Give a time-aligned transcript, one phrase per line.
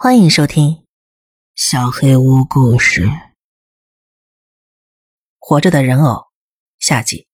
[0.00, 0.74] 欢迎收听
[1.56, 3.06] 《小黑屋故事》。
[5.40, 6.26] 活着的人偶
[6.78, 7.26] 下集。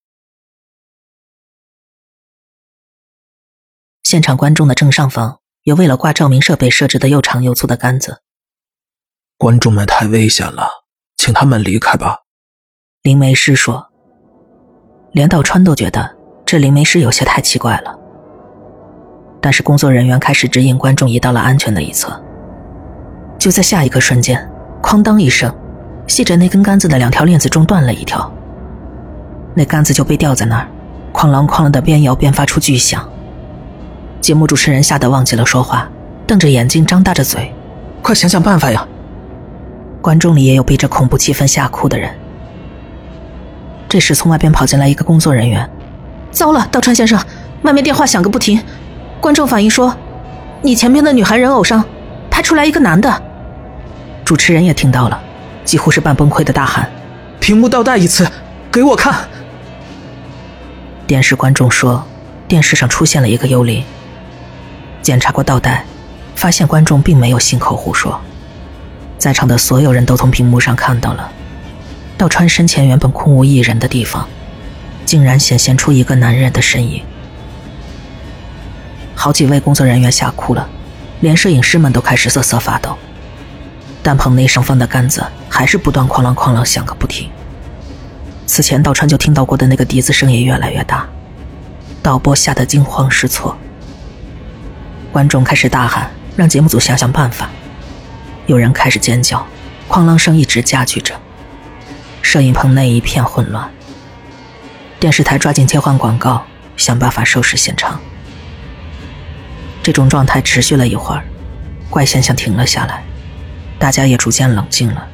[4.03, 8.23] 现场观众的正上方有为了挂照明设备设置的又长又粗的杆子。
[9.37, 10.87] 观众们太危险了，
[11.19, 12.21] 请他们离开吧。
[13.03, 13.93] 灵媒师说。
[15.13, 17.95] 连道川都觉得这灵媒师有些太奇怪了。
[19.43, 22.19] 但是工作人员开始指引观众移到了安全的一侧。
[23.45, 24.49] 就在下一个瞬间，
[24.81, 25.55] 哐当一声，
[26.07, 28.33] 系着那根杆子的两条链子中断了一条，
[29.53, 30.67] 那杆子就被吊在那儿，
[31.13, 33.07] 哐啷哐啷的边摇边发出巨响。
[34.19, 35.87] 节目主持人吓得忘记了说话，
[36.27, 37.53] 瞪着眼睛，张大着嘴
[38.01, 38.89] ：“快想想办法呀！”
[40.01, 42.11] 观众里也有被这恐怖气氛吓哭的人。
[43.91, 45.69] 这时，从外边跑进来一个工作人员
[46.33, 47.21] ：“糟了，道川先生，
[47.61, 48.59] 外面电话响个不停，
[49.21, 49.95] 观众反映说，
[50.63, 51.85] 你前面的女孩人偶上
[52.31, 53.23] 拍出来一个男的。”
[54.25, 55.23] 主持人也听到了，
[55.65, 56.91] 几乎是半崩溃的大喊
[57.39, 58.27] ：“屏幕倒带一次，
[58.73, 59.29] 给我看！”
[61.07, 62.03] 电视观众说，
[62.49, 63.85] 电视上出现了一个幽灵。
[65.03, 65.85] 检查过倒带，
[66.35, 68.19] 发现观众并没有信口胡说，
[69.19, 71.31] 在场的所有人都从屏幕上看到了，
[72.17, 74.27] 道川身前原本空无一人的地方，
[75.05, 77.03] 竟然显现出一个男人的身影。
[79.15, 80.67] 好几位工作人员吓哭了，
[81.21, 82.97] 连摄影师们都开始瑟瑟发抖。
[84.05, 87.31] 但棚内上方的杆子还是不断哐啷哐啷响个不停。
[88.47, 91.09] 此前道川就听到过的那个笛子声也越来越大，
[92.03, 93.57] 导播吓得惊慌失措。
[95.11, 97.49] 观众开始大喊，让节目组想想办法。
[98.47, 99.47] 有人开始尖叫，
[99.89, 101.15] 哐啷声一直加剧着。
[102.21, 103.71] 摄影棚内一片混乱。
[105.01, 106.45] 电视台抓紧切换广告，
[106.77, 107.99] 想办法收拾现场。
[109.83, 111.25] 这种状态持续了一会儿，
[111.89, 113.03] 怪现象停了下来。
[113.85, 115.07] 大家也逐渐冷静了，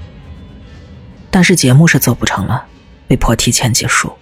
[1.28, 2.68] 但是节目是做不成了，
[3.08, 4.16] 被迫提前结束。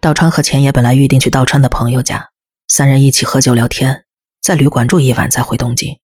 [0.00, 2.30] 道川和浅野本来预定去道川的朋友家，
[2.68, 4.06] 三人一起喝酒聊天，
[4.40, 6.00] 在旅馆住一晚再回东京。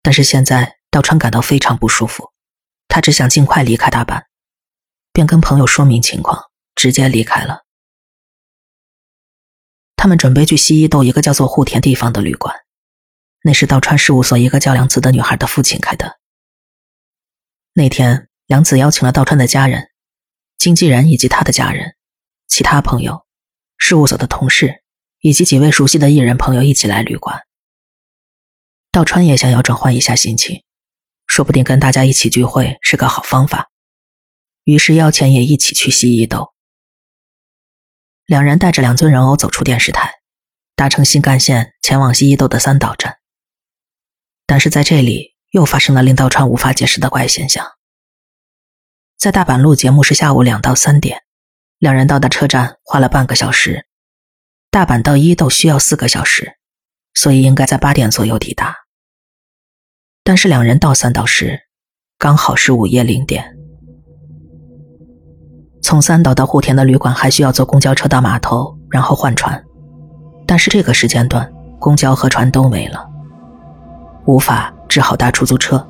[0.00, 2.30] 但是现在道川感到非常不舒服，
[2.86, 4.26] 他只想尽快离开大阪，
[5.12, 6.44] 便跟朋友说明情况，
[6.76, 7.62] 直接离开了。
[9.96, 12.54] 他们准备去西伊豆一个叫做户田地方的旅馆。
[13.46, 16.18] 那是道川事务所一个叫良子的女孩的父亲开的。
[17.74, 19.92] 那天，良子邀请了道川的家人、
[20.58, 21.94] 经纪人以及他的家人、
[22.48, 23.24] 其他朋友、
[23.78, 24.82] 事务所的同事
[25.20, 27.42] 以及几位熟悉的艺人朋友一起来旅馆。
[28.90, 30.64] 道川也想要转换一下心情，
[31.28, 33.70] 说不定跟大家一起聚会是个好方法，
[34.64, 36.52] 于是邀钱也一起去西伊豆。
[38.24, 40.14] 两人带着两尊人偶走出电视台，
[40.74, 43.18] 搭乘新干线前往西伊豆的三岛站。
[44.46, 47.66] 但是在这里又发生了令道川无法解释的怪现象。
[49.18, 51.22] 在大阪录节目是下午两到三点，
[51.78, 53.86] 两人到达车站花了半个小时，
[54.70, 56.58] 大阪到伊豆需要四个小时，
[57.14, 58.76] 所以应该在八点左右抵达。
[60.22, 61.60] 但是两人到三岛时，
[62.18, 63.56] 刚好是午夜零点。
[65.82, 69.64] 从三岛到户田的旅馆还需要坐公交车到码头，然后换船，
[70.46, 73.15] 但是这个时间段公交和船都没了。
[74.26, 75.86] 无法，只好搭出租车，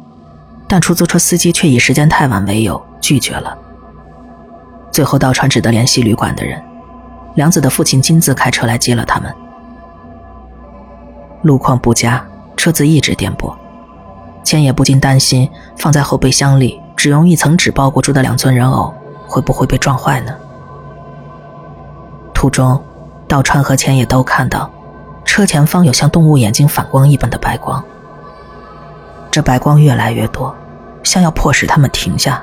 [0.68, 3.56] 但出租车司机却以时间太晚为由拒绝了。
[4.92, 6.62] 最后，道川只得联系旅馆的人，
[7.34, 9.34] 梁子的父亲亲自开车来接了他们。
[11.40, 12.22] 路况不佳，
[12.58, 13.54] 车子一直颠簸，
[14.44, 18.92] 千野不禁担心放在后备箱里只用一层纸包裹住的两尊人偶
[19.26, 20.34] 会不会被撞坏呢？
[22.34, 22.78] 途中，
[23.26, 24.70] 道川和千野都看到
[25.24, 27.82] 车前方有像动物眼睛反光一般的白光。
[29.36, 30.56] 这白光越来越多，
[31.02, 32.42] 像要迫使他们停下。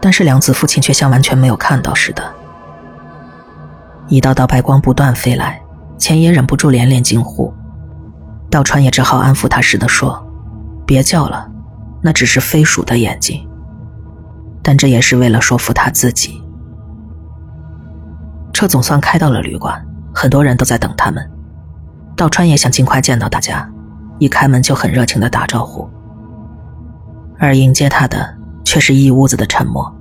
[0.00, 2.34] 但是良子父亲却像完全没有看到似的。
[4.08, 5.62] 一道道白光不断飞来，
[5.96, 7.54] 千野忍不住连连惊呼。
[8.50, 10.20] 道川也只好安抚他似的说
[10.84, 11.48] ：“别叫了，
[12.02, 13.48] 那只是飞鼠的眼睛。”
[14.64, 16.42] 但这也是为了说服他自己。
[18.52, 19.80] 车总算开到了旅馆，
[20.12, 21.24] 很多人都在等他们。
[22.16, 23.70] 道川也想尽快见到大家。
[24.22, 25.90] 一开门就很热情的打招呼，
[27.40, 28.32] 而迎接他的
[28.64, 29.92] 却是一屋子的沉默。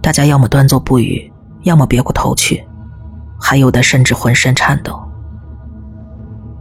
[0.00, 1.30] 大家要么端坐不语，
[1.64, 2.66] 要么别过头去，
[3.38, 4.98] 还有的甚至浑身颤抖。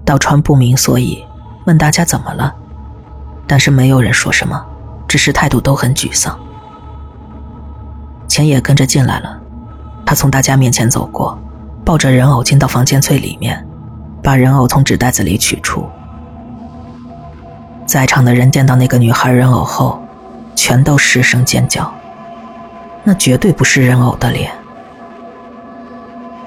[0.04, 1.24] 道川不明所以，
[1.68, 2.54] 问大家怎么了，
[3.48, 4.62] 但是没有人说什么，
[5.08, 6.38] 只是态度都很沮丧。
[8.28, 9.40] 钱也跟着进来了，
[10.06, 11.40] 他从大家面前走过，
[11.86, 13.66] 抱着人偶进到房间最里面，
[14.22, 15.88] 把人偶从纸袋子里取出。
[17.88, 20.00] 在场的人见到那个女孩人偶后，
[20.56, 21.92] 全都失声尖叫。
[23.06, 24.52] 那绝对不是人偶的脸，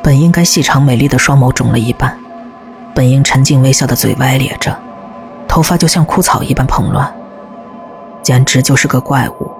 [0.03, 2.15] 本应该细长美丽的双眸肿了一半，
[2.95, 4.79] 本应沉静微笑的嘴歪咧着，
[5.49, 7.11] 头发就像枯草一般蓬乱，
[8.23, 9.51] 简直就是个怪物。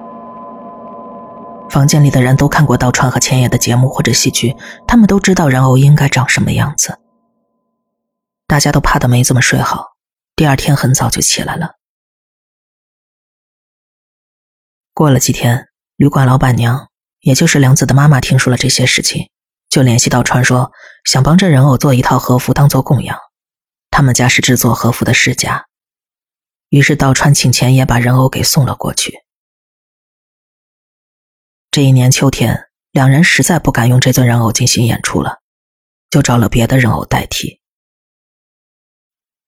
[1.71, 4.55] 房间里的人都看过道川和千野的节目或者戏剧，
[4.85, 6.99] 他们都知道人偶应该长什么样子。
[8.45, 9.90] 大家都怕的没怎么睡好，
[10.41, 11.75] 第二天很早就起来了。
[14.91, 15.67] 过了几天，
[15.97, 16.89] 旅馆老板娘。
[17.19, 19.29] 也就是梁子的妈妈听说了这些事情，
[19.69, 20.71] 就联系到川说
[21.05, 23.19] 想帮这人偶做一套和服当做供养。
[23.91, 25.67] 他们家是制作和服的世家，
[26.69, 29.19] 于是道川请钱也把人偶给送了过去。
[31.69, 35.37] 这一年秋天，两人实在不敢用这尊人偶进行演出了，
[36.09, 37.60] 就找了别的人偶代替。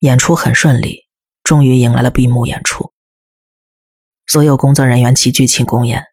[0.04, 1.08] 演出很顺利，
[1.44, 2.92] 终于迎来了闭幕演出，
[4.28, 6.08] 所有工作人员齐聚庆功宴。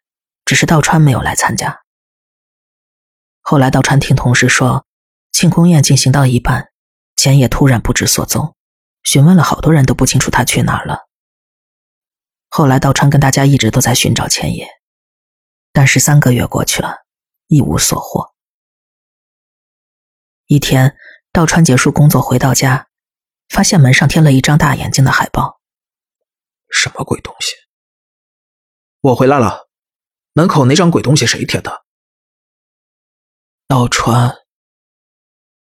[0.45, 1.81] 只是道川没有来参加。
[3.41, 4.85] 后来道川听同事说，
[5.33, 6.71] 庆功宴进行到一半，
[7.17, 8.55] 钱野突然不知所踪，
[9.03, 11.09] 询问了好多人都不清楚他去哪儿了。
[12.47, 14.69] 后来道川跟大家一直都在寻找钱野，
[15.73, 16.99] 但是三个月过去了，
[17.47, 18.33] 一无所获。
[20.47, 20.95] 一天，
[21.33, 22.87] 道川结束工作回到家，
[23.51, 25.59] 发现门上贴了一张大眼睛的海报。
[26.69, 27.53] 什么鬼东西？
[29.01, 29.67] 我回来了。
[30.31, 31.83] 门口那张鬼东西谁贴的？
[33.67, 34.37] 道川，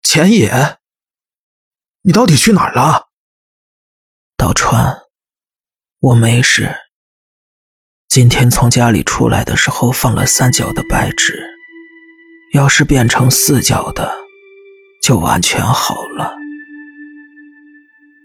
[0.02, 0.78] 浅野，
[2.04, 3.10] 你到底去哪儿了？
[4.38, 5.02] 道川，
[6.00, 6.74] 我没事。
[8.08, 11.46] 今天从家里出来的时候放了三角的白纸，
[12.54, 14.16] 要是变成四角的，
[15.02, 16.43] 就完全好了。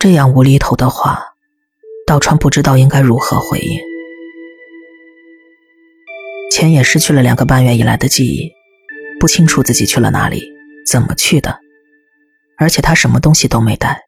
[0.01, 1.25] 这样无厘头的话，
[2.07, 3.81] 道川不知道应该如何回应。
[6.53, 8.53] 钱也失去了两个半月以来的记忆，
[9.19, 10.45] 不清楚自己去了哪里，
[10.89, 11.59] 怎么去的，
[12.59, 14.03] 而且他什么东西都没带，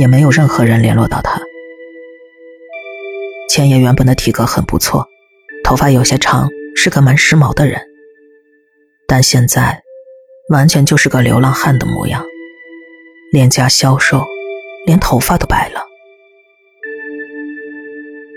[0.00, 1.40] 也没有任何人联络到他。
[3.48, 5.06] 钱野原本的体格很不错，
[5.62, 7.80] 头发有些长，是个蛮时髦的人，
[9.06, 9.80] 但现在
[10.50, 12.24] 完全就是个流浪汉的模样，
[13.32, 14.24] 脸颊消瘦，
[14.90, 15.86] 连头发都白了。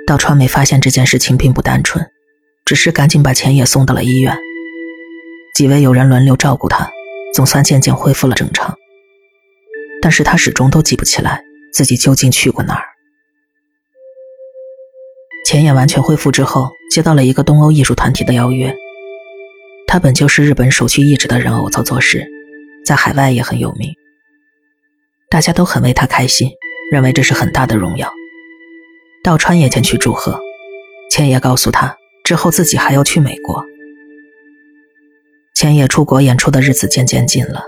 [0.06, 2.06] 道川没发现这件事情并不单纯。
[2.64, 4.38] 只是赶紧把钱也送到了医院，
[5.54, 6.90] 几位友人轮流照顾他，
[7.34, 8.78] 总算渐渐恢复了正常。
[10.02, 12.86] 但是他始终都记不起来自己究竟去过哪儿。
[15.46, 18.74] 钱也完全恢复之后，接到了一个东欧艺术团体的邀约。
[19.86, 22.26] 他本就是日本首屈一指的人偶操作师，
[22.86, 23.94] 在海外也很有名。
[25.34, 26.52] 大家都很为他开心，
[26.92, 28.08] 认为这是很大的荣耀。
[29.24, 30.40] 道川也前去祝贺，
[31.10, 31.98] 千叶告诉他。
[32.24, 33.66] 之后自己还要去美国。
[35.56, 37.64] 千叶出国演出的日子渐渐近了。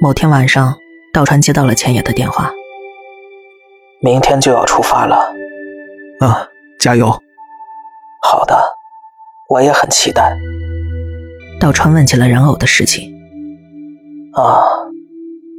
[0.00, 0.74] 某天晚上，
[1.12, 2.50] 道川接到了千野的电话
[4.00, 5.34] ：“明天就要出发了。
[6.20, 6.48] ”“啊，
[6.80, 7.10] 加油
[8.26, 8.58] ！”“好的，
[9.50, 10.34] 我也很期待。”
[11.60, 13.14] 道川问起了人偶的事情。
[14.32, 14.64] “啊，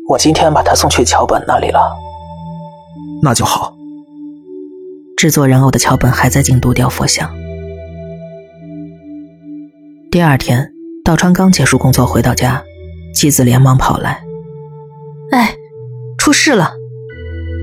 [0.07, 1.95] 我今天把他送去桥本那里了。
[3.21, 3.74] ”“那就好。”
[5.17, 7.34] 制作人偶的桥本还在京都雕佛像。
[10.12, 10.72] 第二天，
[11.03, 12.63] 道川刚结束工作回到家，
[13.13, 14.22] 妻子连忙跑来
[15.32, 15.55] ：“哎，
[16.17, 16.72] 出事了！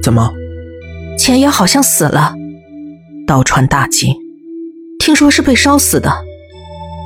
[0.02, 0.33] 怎么？
[1.19, 2.35] 钱野好像死了。”
[3.26, 4.14] 道川大惊
[4.99, 6.12] ：“听说是被烧死的。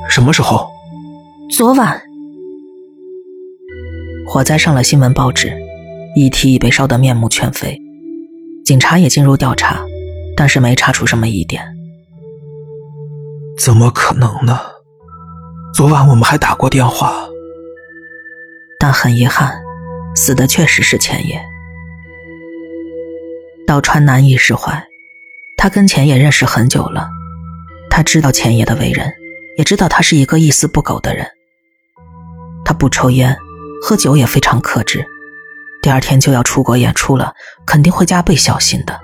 [0.09, 0.67] 什么时候？
[1.49, 2.01] 昨晚。
[4.31, 5.51] 火灾上了新闻报纸，
[6.15, 7.75] 遗体已被烧得面目全非，
[8.63, 9.83] 警察也进入调查。”
[10.37, 11.65] 但是没查出什么疑点，
[13.57, 14.57] 怎么可能呢？
[15.73, 17.27] 昨晚我们还打过电话，
[18.79, 19.59] 但很遗憾，
[20.15, 21.43] 死的确实是钱野。
[23.67, 24.81] 道川难以释怀，
[25.57, 27.09] 他跟钱野认识很久了，
[27.89, 29.11] 他知道钱野的为人，
[29.57, 31.27] 也知道他是一个一丝不苟的人。
[32.63, 33.35] 他不抽烟，
[33.81, 35.05] 喝酒也非常克制，
[35.81, 37.33] 第二天就要出国演出了，
[37.65, 38.99] 肯定会加倍小心的。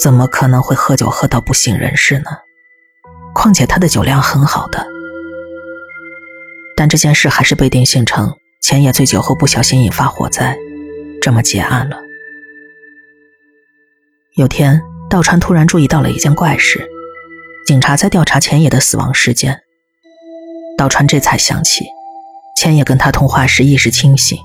[0.00, 2.30] 怎么可能会喝酒喝到不省人事呢？
[3.34, 4.86] 况且他的酒量很好的。
[6.76, 10.56] 但这件事还是被定性成钱野醉酒后不小心引发火灾，
[11.20, 11.98] 这么结案了。
[14.34, 16.88] 有天，道川突然注意到了一件怪事：
[17.66, 19.60] 警察在调查前野的死亡事件。
[20.76, 21.84] 道川这才想起，
[22.62, 24.38] 钱野跟他通话时意识清醒，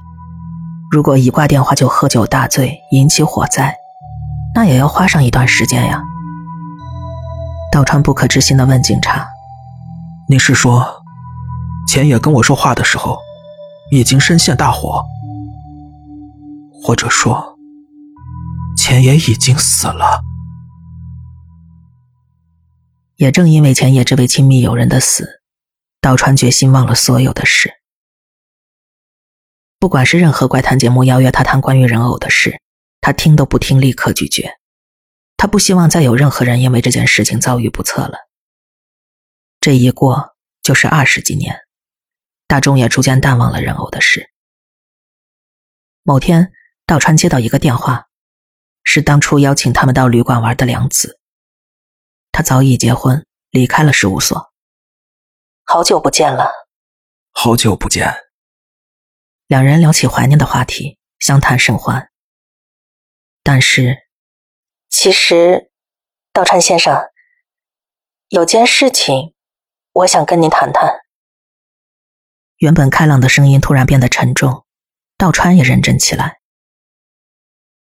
[0.89, 3.77] 如果一挂电话就喝酒大醉引起火灾。
[4.55, 6.03] 那也要花上一段时间呀。
[7.71, 9.27] 道川不可置信的问警察
[10.27, 11.03] ：“你是说，
[11.87, 13.19] 前野跟我说话的时候，
[13.91, 15.05] 已经深陷大火，
[16.81, 17.55] 或者说，
[18.75, 20.21] 前野已经死了？”
[23.17, 25.41] 也正因为前野这位亲密友人的死，
[26.01, 27.75] 道川决心忘了所有的事。
[29.79, 32.59] 不管是任何怪谈节目邀约他谈关于人偶的事，
[32.99, 34.57] 他听都不听，立刻拒绝。
[35.37, 38.17] 他不希望再有任何人因为这件事情遭遇不测了。
[39.61, 41.61] 这一过就是二十几年，
[42.47, 44.31] 大众也逐渐淡忘了人偶的事。
[46.01, 46.51] 某天，
[46.87, 48.07] 道川接到一个电话，
[48.83, 51.19] 是当初邀请他们到旅馆玩的良子。
[52.31, 54.51] 他早已结婚，离开了事务所。
[55.65, 56.49] 好久不见了，
[57.31, 58.26] 好久不见。
[59.47, 62.09] 两人聊起怀念的话题，相谈甚欢。
[63.43, 63.95] 但是，
[64.89, 65.71] 其实，
[66.33, 67.01] 道川先生，
[68.27, 69.33] 有件事情，
[69.93, 70.99] 我想跟您谈谈。
[72.57, 74.65] 原本开朗的声音突然变得沉重，
[75.17, 76.39] 道川也认真起来。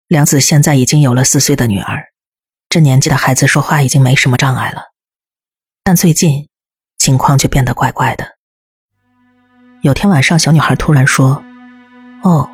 [0.09, 2.13] 梁子现在已经有了四岁的女儿，
[2.69, 4.93] 这年纪的孩子说话已经没什么障碍了，
[5.83, 6.51] 但最近
[6.99, 8.37] 情况却变得怪怪的。
[9.81, 11.46] 有天晚上，小女孩突然说。
[12.27, 12.51] 哦，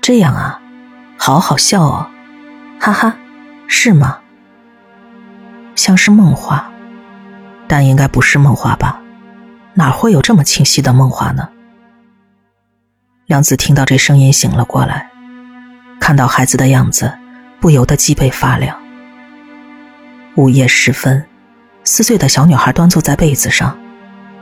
[0.00, 0.58] 这样啊，
[1.18, 2.06] 好好笑哦，
[2.80, 3.14] 哈哈，
[3.68, 4.16] 是吗？
[5.76, 6.70] 像是梦话，
[7.68, 8.98] 但应该不是梦话吧？
[9.74, 11.50] 哪会有这么清晰的梦话呢？
[13.26, 15.10] 梁子听到这声音醒了过来，
[16.00, 17.12] 看到孩子的样子，
[17.60, 18.74] 不由得脊背发凉。
[20.36, 21.22] 午夜时分，
[21.84, 23.76] 四岁的小女孩端坐在被子上，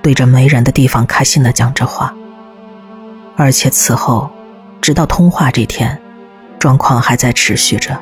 [0.03, 2.15] 对着没人的地方开心的讲着话，
[3.37, 4.31] 而且此后。
[4.81, 6.01] 直到通话这天，
[6.59, 7.99] 状况还在持续着。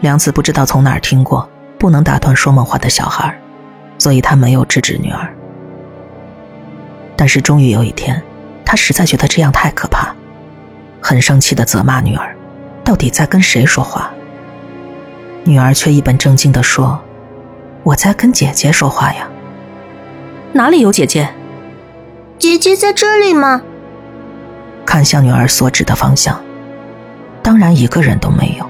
[0.00, 3.36] 梁子不知道从哪儿听过不能打断说梦话的小孩，
[3.98, 5.34] 所以他没有制止女儿。
[7.16, 8.22] 但是终于有一天，
[8.64, 10.14] 他实在觉得这样太可怕，
[11.00, 12.36] 很生气的责骂女儿
[12.84, 14.10] ：“到底在跟谁说话？”
[15.44, 17.00] 女儿却一本正经的说
[17.82, 19.28] ：“我在跟姐姐说话呀。
[20.52, 21.32] ”“哪里有姐姐
[22.38, 23.62] ？”“姐姐在这里吗？”
[24.86, 26.40] 看向女儿所指的方向，
[27.42, 28.64] 当然一个人都没有。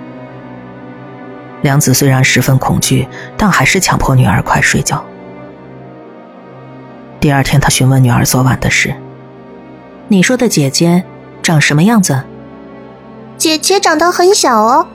[1.63, 3.07] 梁子虽然十分恐惧，
[3.37, 5.05] 但还是强迫女儿快睡觉。
[7.21, 8.95] 第二天，他询问女儿昨晚的事
[10.09, 11.05] ：“你说的姐姐
[11.43, 12.25] 长什么样子
[13.37, 14.87] ？”“姐姐长得很小哦，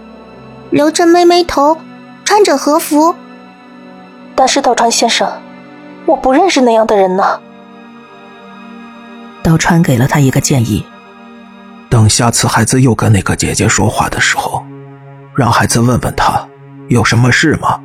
[0.70, 1.78] 留着妹妹头，
[2.24, 3.16] 穿着和服。
[4.36, 5.32] ”“但是道川先生，
[6.06, 7.40] 我不认识那样的人呢。”
[9.44, 10.86] 道川给了他一个建议。
[11.92, 14.66] 等下次孩子又跟那个姐姐说话的时候，
[15.36, 16.48] 让孩子问问他
[16.88, 17.82] 有什么事吗？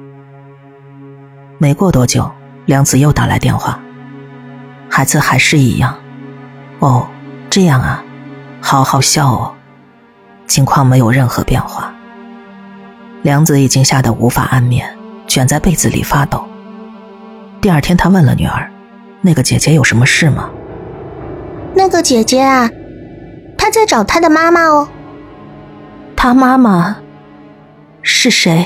[1.58, 2.30] 没过多久，
[2.66, 3.80] 梁子又打来电话，
[4.88, 5.92] 孩子还是一样。
[6.78, 7.08] 哦，
[7.50, 8.04] 这样啊，
[8.60, 9.52] 好好笑哦。
[10.46, 11.92] 情况没有任何变化。
[13.22, 14.88] 梁子已经吓得无法安眠，
[15.26, 16.46] 卷在被子里发抖。
[17.60, 18.70] 第二天，他问了女儿
[19.20, 20.48] ：“那个姐姐有什么事吗？”
[21.74, 22.70] 那个姐姐啊。
[23.66, 24.88] 他在找他的妈妈哦。
[26.14, 26.98] 他妈妈
[28.00, 28.64] 是谁？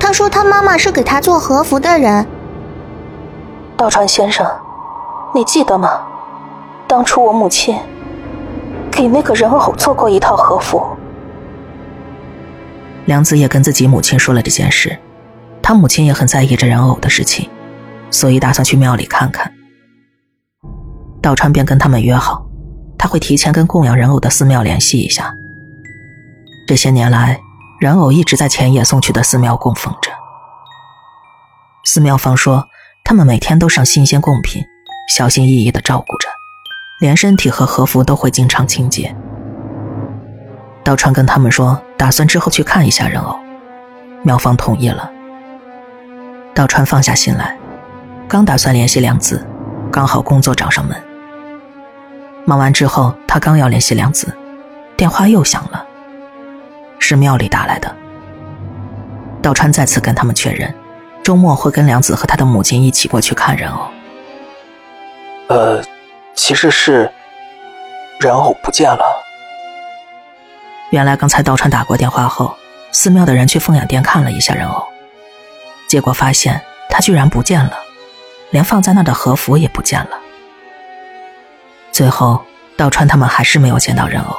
[0.00, 2.26] 他说他妈妈是给他做和服的人。
[3.76, 4.44] 道川先生，
[5.32, 6.02] 你记得吗？
[6.88, 7.78] 当初我母亲
[8.90, 10.84] 给那个人偶做过一套和服。
[13.04, 14.98] 梁子也跟自己母亲说了这件事，
[15.62, 17.48] 他母亲也很在意这人偶的事情，
[18.10, 19.52] 所以打算去庙里看看。
[21.22, 22.43] 道川便跟他们约好。
[22.98, 25.34] 他会提前跟供养人偶的寺庙联系一下。
[26.66, 27.40] 这些年来，
[27.78, 30.10] 人偶一直在前野送去的寺庙供奉着。
[31.84, 32.66] 寺庙方说，
[33.04, 34.64] 他们每天都上新鲜贡品，
[35.08, 36.28] 小心翼翼的照顾着，
[37.00, 39.14] 连身体和和服都会经常清洁。
[40.82, 43.38] 道川跟他们说，打算之后去看一下人偶，
[44.22, 45.10] 庙方同意了。
[46.54, 47.58] 道川放下心来，
[48.26, 49.46] 刚打算联系良子，
[49.92, 50.96] 刚好工作找上门。
[52.46, 54.36] 忙完之后，他刚要联系梁子，
[54.96, 55.86] 电话又响了，
[56.98, 57.94] 是庙里打来的。
[59.40, 60.72] 道川再次跟他们确认，
[61.22, 63.86] 周末会跟梁子和他的母亲一起过去看人偶。
[65.48, 65.82] 呃，
[66.34, 67.10] 其实是
[68.20, 69.04] 人偶不见了。
[70.90, 72.54] 原来刚才道川打过电话后，
[72.92, 74.84] 寺庙的人去凤养殿看了一下人偶，
[75.88, 76.60] 结果发现
[76.90, 77.72] 他居然不见了，
[78.50, 80.10] 连放在那的和服也不见了。
[81.94, 82.44] 最后，
[82.76, 84.36] 道川他们还是没有见到人偶。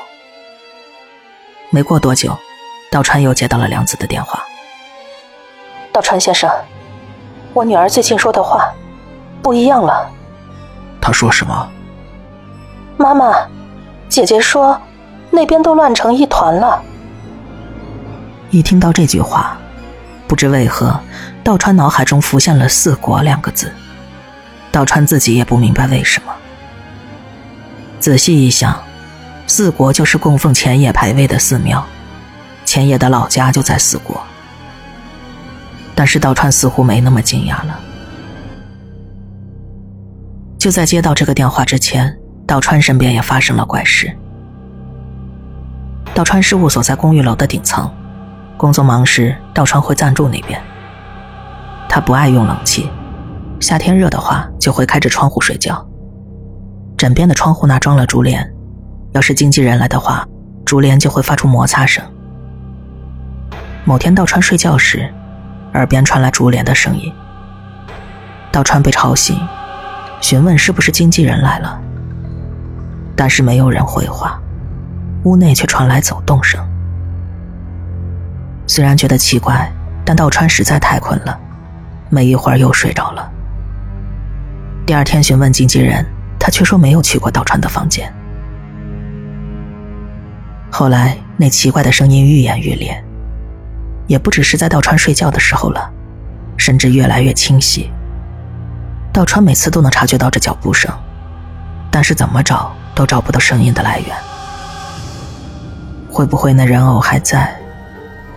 [1.70, 2.38] 没过多久，
[2.92, 4.44] 道川又接到了良子的电话。
[5.94, 6.52] 道川先生，
[7.54, 8.70] 我女儿最近说的话
[9.42, 10.06] 不一样了。
[11.00, 11.72] 她说什么？
[12.98, 13.34] 妈妈，
[14.10, 14.78] 姐姐说
[15.32, 16.84] 那边都乱成一团了。
[18.50, 19.58] 一听到这句话，
[20.28, 21.00] 不知为何，
[21.42, 23.74] 道川脑海中浮现了“四国”两个字。
[24.74, 26.34] 道川自己也不明白为什么。
[28.00, 28.78] 仔细一想，
[29.48, 31.84] 四国就是供奉前野牌位的寺庙，
[32.64, 34.22] 前野的老家就在四国。
[35.96, 37.80] 但是道川似乎没那么惊讶了。
[40.60, 44.12] 就在接到这个电话之前，道川身边也发生了怪事。
[46.14, 47.90] 道川事务所在公寓楼的顶层，
[48.58, 50.62] 工作忙时，道川会暂住那边。
[51.88, 52.90] 他不爱用冷气，
[53.60, 55.88] 夏天热的话就会开着窗户睡觉。
[56.98, 58.50] 枕边的窗户那装了竹帘，
[59.12, 60.26] 要是经纪人来的话，
[60.64, 62.04] 竹帘就会发出摩擦声。
[63.84, 65.14] 某天道川睡觉时，
[65.74, 67.12] 耳边传来竹帘的声音。
[68.50, 69.38] 道川被吵醒，
[70.22, 71.78] 询问是不是经纪人来了，
[73.14, 74.40] 但是没有人回话，
[75.26, 76.66] 屋内却传来走动声。
[78.66, 79.70] 虽然觉得奇怪，
[80.06, 81.38] 但道川实在太困了，
[82.10, 83.30] 没一会儿又睡着了。
[84.86, 86.06] 第二天询问经纪人。
[86.46, 88.14] 他却说没有去过道川的房间。
[90.70, 93.04] 后来那奇怪的声音愈演愈烈，
[94.06, 95.92] 也不只是在道川睡觉的时候了，
[96.56, 97.90] 甚至越来越清晰。
[99.12, 100.94] 道川每次都能察觉到这脚步声，
[101.90, 104.16] 但是怎么找都找不到声音的来源。
[106.12, 107.60] 会不会那人偶还在，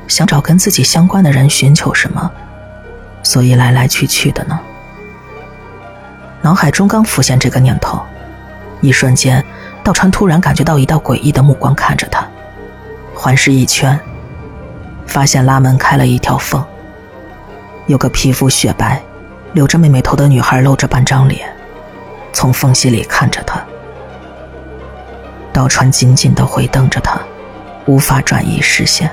[0.06, 2.30] 想找跟自己相关的人寻求什么，
[3.22, 4.58] 所以来来去去的呢？
[6.48, 8.00] 脑海中刚浮现这个念头，
[8.80, 9.44] 一瞬间，
[9.84, 12.26] 道川突然感觉到一道诡异的目光看着他，
[13.14, 14.00] 环视一圈，
[15.06, 16.64] 发现拉门开了一条缝，
[17.86, 18.98] 有个皮肤雪白、
[19.52, 21.54] 留着妹妹头的女孩露着半张脸，
[22.32, 23.62] 从缝隙里看着他。
[25.52, 27.20] 道川紧紧地回瞪着他，
[27.84, 29.10] 无法转移视线。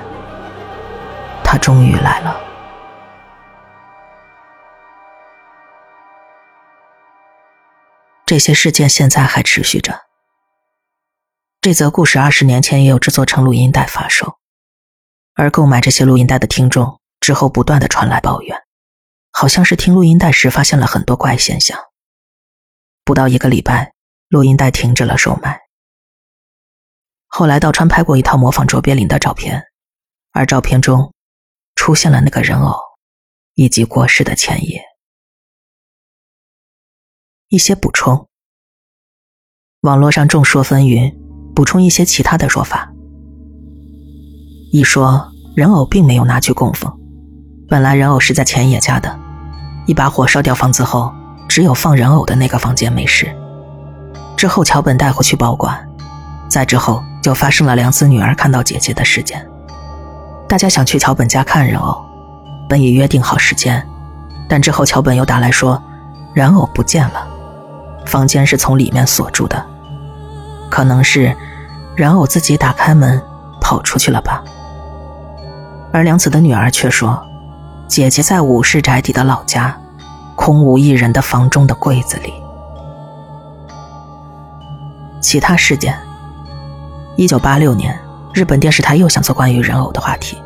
[1.44, 2.45] 他终于来了。
[8.26, 10.02] 这些事件现在还持续着。
[11.62, 14.40] 这则故事二十年前也有制作成录音带发售，
[15.36, 18.60] 而购买这些录音带的听众之后不断的传来抱怨，
[19.32, 21.80] 好像是听录音带时发现了很多怪现象。
[23.04, 23.94] 不到一个礼拜，
[24.30, 25.60] 录音带停止了售卖。
[27.28, 29.66] 后来道川拍过一套模仿卓别林的照片，
[30.32, 31.14] 而照片中
[31.76, 32.76] 出现了那个人偶，
[33.54, 34.82] 以及过世的前夜。
[37.56, 38.28] 一些补充。
[39.84, 41.16] 网络上众说纷纭，
[41.56, 42.92] 补充一些其他的说法。
[44.74, 46.92] 一说人偶并没有拿去供奉，
[47.70, 49.18] 本来人偶是在前野家的，
[49.86, 51.14] 一把火烧掉房子后，
[51.48, 53.34] 只有放人偶的那个房间没事。
[54.36, 55.88] 之后桥本带回去保管，
[56.50, 59.50] 再之后就发生了良子女儿看到姐姐的事件。
[60.46, 62.04] 大家想去桥本家看人偶，
[62.68, 63.88] 本已约定好时间，
[64.50, 65.82] 但之后桥本又打来说
[66.34, 67.35] 人偶不见了。
[68.06, 69.66] 房间是从里面锁住的，
[70.70, 71.36] 可能是
[71.96, 73.22] 人偶自己打开门
[73.60, 74.44] 跑出去了吧。
[75.92, 77.26] 而良子的女儿却说，
[77.88, 79.76] 姐姐在武士宅邸的老家，
[80.36, 82.34] 空无一人的房中的柜子里。
[85.22, 85.98] 其他事件：
[87.16, 87.98] 一九八六年，
[88.34, 90.38] 日本电视台又想做关于人偶的话题，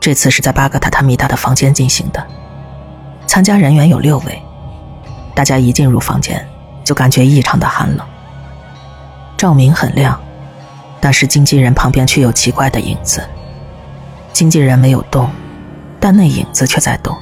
[0.00, 2.26] 这次是在巴格塔塔米达的房间进行的，
[3.26, 4.42] 参加人员有六位。
[5.40, 6.46] 大家一进入房间，
[6.84, 8.06] 就感觉异常的寒冷。
[9.38, 10.20] 照明很亮，
[11.00, 13.26] 但是经纪人旁边却有奇怪的影子。
[14.34, 15.30] 经纪人没有动，
[15.98, 17.16] 但那影子却在动。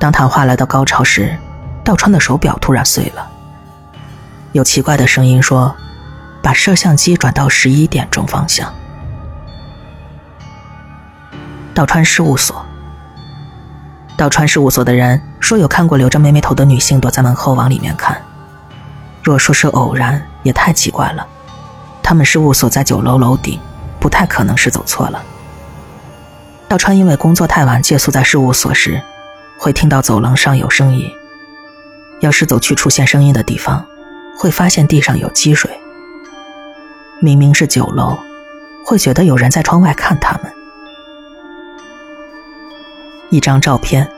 [0.00, 1.38] 当谈话来到高潮时，
[1.84, 3.24] 道川的手表突然碎了。
[4.50, 5.72] 有奇怪的声音说
[6.42, 8.74] ：“把摄像机转到十一点钟方向。”
[11.72, 12.66] 道川事务所。
[14.16, 18.16] 道川事务所的人说有看过留着妹妹头的女性躲在门后往里面看。
[19.22, 21.26] 若说是偶然，也太奇怪了。
[22.02, 23.58] 他们事务所在九楼楼顶，
[23.98, 25.22] 不太可能是走错了。
[26.68, 29.00] 道川因为工作太晚借宿在事务所时，
[29.58, 31.10] 会听到走廊上有声音。
[32.20, 33.84] 要是走去出现声音的地方，
[34.38, 35.70] 会发现地上有积水。
[37.20, 38.16] 明明是九楼，
[38.84, 40.53] 会觉得有人在窗外看他们。
[43.34, 44.08] 一张照片，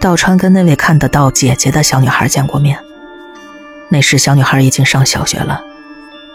[0.00, 2.82] 道川跟那位看得到姐姐的小女孩见过面。
[3.90, 5.62] 那时小女孩已经上小学了。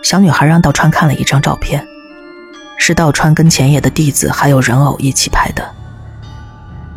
[0.04, 1.84] 小女孩让道川看了一张照片，
[2.78, 5.68] 是道川跟前野的弟子还有人偶一起拍的，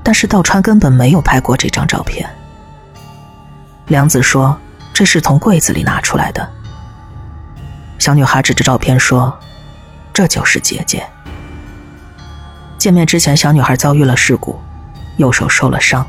[0.02, 2.28] 但是道川根本没有拍过这张照片。
[3.86, 4.54] 梁子说
[4.92, 6.46] 这是从柜子里拿出来的。
[7.98, 9.34] 小女孩指着照片说
[10.12, 11.02] ：“这就是姐姐。”
[12.80, 14.58] 见面之前，小女孩遭遇了事故，
[15.18, 16.06] 右手受了伤，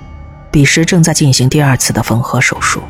[0.50, 2.82] 彼时正在进行第二次的缝合手术。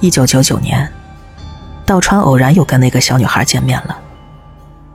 [0.00, 0.92] 一九九九年。
[1.86, 3.98] 道川偶然又跟那个小女孩见面了，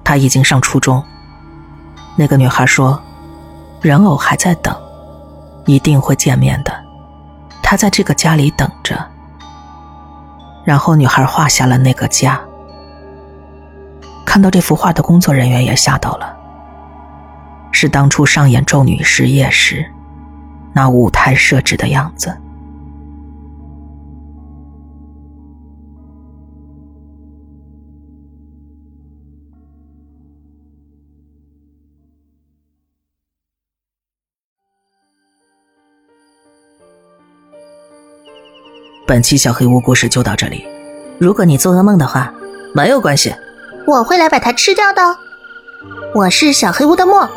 [0.03, 1.03] 她已经上初中。
[2.15, 3.01] 那个女孩说
[3.81, 4.75] ：“人偶还在等，
[5.65, 6.71] 一定会见面的。
[7.61, 9.05] 她在这个家里等着。”
[10.63, 12.39] 然后女孩画下了那个家。
[14.27, 16.37] 看到这幅画的工作人员也吓到了，
[17.71, 19.89] 是当初上演咒女失业时
[20.73, 22.37] 那舞台设置的样子。
[39.07, 40.67] 本期小黑屋故事就到这里。
[41.17, 42.31] 如果你做噩梦的话，
[42.75, 43.33] 没有关系，
[43.87, 45.01] 我会来把它吃掉的。
[46.13, 47.27] 我是小黑屋的墨，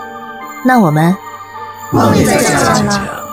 [0.64, 1.16] 那我们
[1.92, 3.29] 梦里再见了。